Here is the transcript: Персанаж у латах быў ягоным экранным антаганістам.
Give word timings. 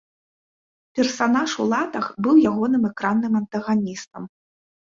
Персанаж 0.99 1.51
у 1.63 1.67
латах 1.75 2.09
быў 2.29 2.35
ягоным 2.53 2.83
экранным 2.93 3.33
антаганістам. 3.41 4.23